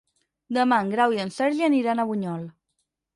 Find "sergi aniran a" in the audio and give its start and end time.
1.35-2.07